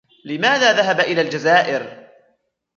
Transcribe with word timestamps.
لماذا 0.25 0.73
ذهب 0.73 0.99
إلى 0.99 1.21
الجزائر؟ 1.21 2.07